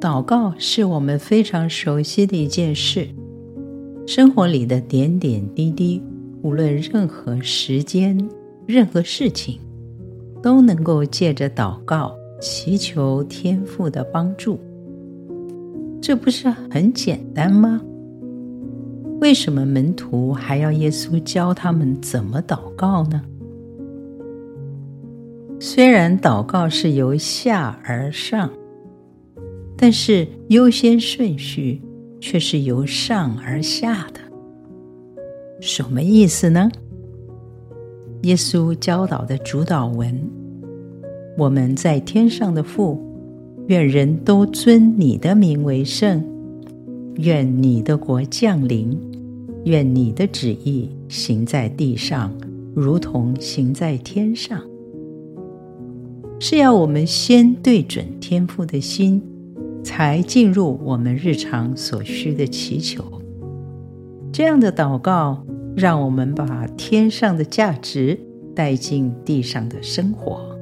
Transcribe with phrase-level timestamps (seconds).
[0.00, 3.08] 祷告是我们非常熟悉的一件事，
[4.06, 6.00] 生活里的点点滴滴，
[6.40, 8.16] 无论任何时间、
[8.64, 9.58] 任何事情，
[10.40, 14.56] 都能够借着祷告祈求天父的帮助。
[16.00, 17.80] 这不是很简单吗？
[19.20, 23.20] 为什么门徒还要耶稣教他们怎么祷告呢？
[25.58, 28.48] 虽然祷告是由下而上。
[29.80, 31.80] 但是优先顺序
[32.20, 34.20] 却是由上而下的，
[35.60, 36.68] 什么意思呢？
[38.22, 40.20] 耶稣教导的主祷文
[41.38, 43.00] ：“我们在天上的父，
[43.68, 46.24] 愿人都尊你的名为圣，
[47.18, 48.98] 愿你的国降临，
[49.64, 52.36] 愿你的旨意行在地上，
[52.74, 54.60] 如同行在天上。”
[56.40, 59.22] 是要我们先对准天父的心。
[59.88, 63.02] 才进入我们日常所需的祈求。
[64.30, 65.42] 这样的祷告，
[65.74, 68.20] 让我们把天上的价值
[68.54, 70.54] 带进地上的生活。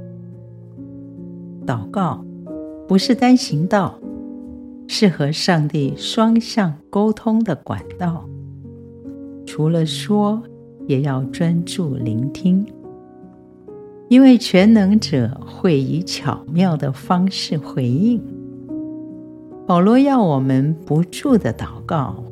[1.66, 2.24] 祷告
[2.86, 3.98] 不是单行道，
[4.86, 8.24] 是和上帝双向沟通的管道。
[9.44, 10.40] 除了说，
[10.86, 12.64] 也要专注聆听，
[14.08, 18.22] 因为全能者会以巧妙的方式回应。
[19.66, 22.22] 保罗要我们不住的祷告，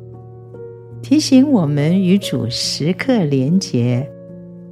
[1.01, 4.09] 提醒我们与主时刻连结，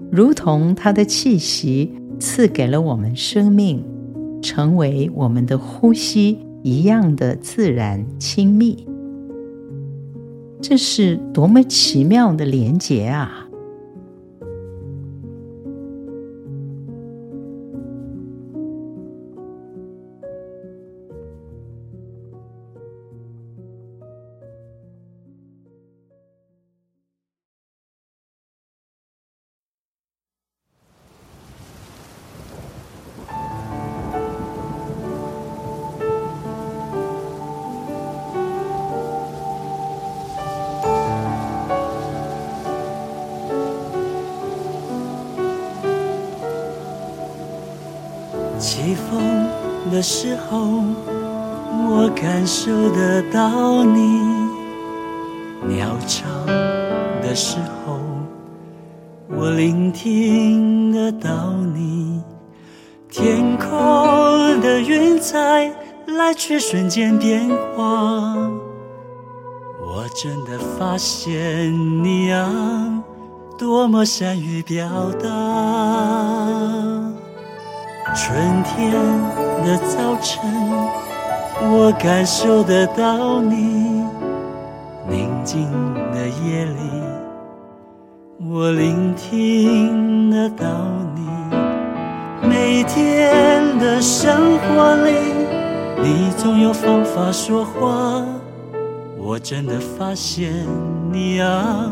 [0.09, 3.83] 如同他的气息赐给了我们生命，
[4.42, 8.88] 成为我们的呼吸一样的自然亲密。
[10.61, 13.42] 这是多么奇妙的连结啊！
[48.83, 49.48] 起风
[49.89, 50.83] 的时候，
[51.89, 54.20] 我感受得到你；
[55.66, 56.27] 鸟唱
[57.21, 57.98] 的时候，
[59.30, 62.21] 我聆听得到你。
[63.10, 65.73] 天空的云彩
[66.08, 68.36] 来去瞬间变化，
[69.80, 71.71] 我真的发现
[72.04, 73.02] 你啊，
[73.58, 75.30] 多么善于表达。
[78.16, 78.92] 春天
[79.66, 80.40] 的早晨，
[81.72, 84.06] 我感受得到你；
[85.10, 85.68] 宁静
[86.14, 86.92] 的夜里，
[88.52, 90.68] 我聆听得到
[91.16, 91.24] 你。
[92.48, 95.12] 每天的生活里，
[96.04, 98.24] 你总有方法说话。
[99.18, 100.54] 我真的发现
[101.12, 101.92] 你啊，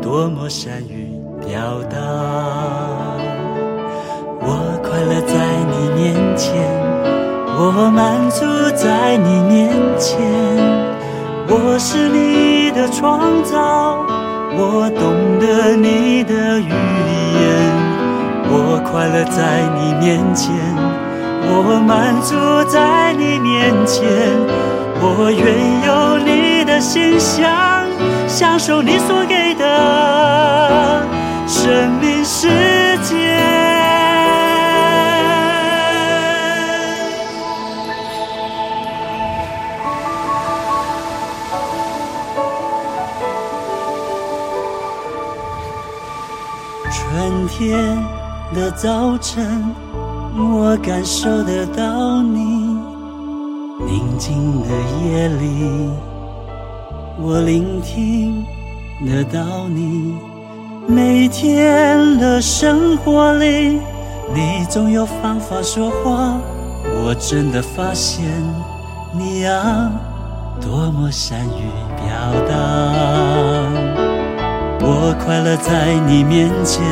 [0.00, 1.10] 多么善于
[1.46, 3.11] 表达。
[7.64, 10.18] 我满足在你面前。
[11.46, 14.04] 我是你的创造，
[14.56, 16.72] 我懂得你的语
[17.38, 17.46] 言。
[18.50, 20.52] 我快乐在你面前，
[21.46, 22.34] 我满足
[22.68, 24.08] 在你面前。
[25.00, 25.40] 我愿
[25.86, 27.86] 有你的形象，
[28.26, 31.00] 享受你所给的
[31.46, 32.11] 生命
[47.42, 47.98] 春天
[48.54, 49.64] 的早晨，
[50.38, 52.78] 我感受得到你；
[53.84, 54.68] 宁静的
[55.02, 55.90] 夜里，
[57.20, 58.44] 我聆听
[59.04, 60.14] 得到你。
[60.86, 63.80] 每天的生活里，
[64.32, 66.38] 你总有方法说话。
[66.84, 68.24] 我真的发现
[69.12, 69.90] 你啊，
[70.60, 71.66] 多么善于
[71.96, 72.06] 表
[72.48, 72.54] 达。
[74.84, 76.82] 我快乐在你面前，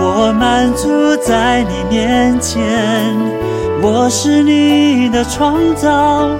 [0.00, 3.14] 我满足在你面前。
[3.82, 6.30] 我是你的创造，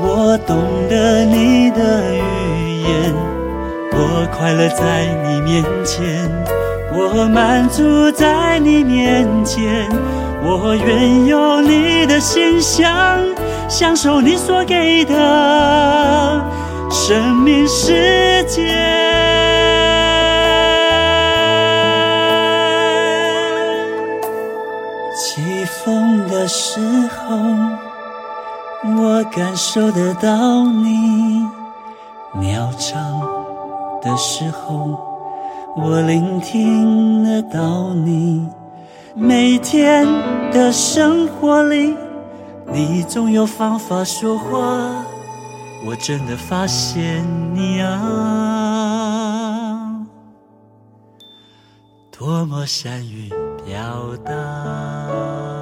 [0.00, 0.56] 我懂
[0.88, 3.14] 得你的语言。
[3.92, 6.30] 我快乐在你面前，
[6.92, 9.86] 我满足在你面前。
[10.42, 13.18] 我愿有你的形象，
[13.68, 16.42] 享受你所给的
[16.90, 19.03] 生命世界。
[25.16, 27.36] 起风的时候，
[29.00, 31.48] 我感受得到你；
[32.40, 33.20] 鸟唱
[34.02, 34.98] 的时候，
[35.76, 38.48] 我聆听得到你。
[39.14, 40.04] 每天
[40.50, 41.96] 的生活里，
[42.72, 44.50] 你总有方法说话，
[45.86, 47.24] 我真的发现
[47.54, 47.94] 你啊，
[52.10, 53.32] 多么善于
[53.66, 55.53] 要等。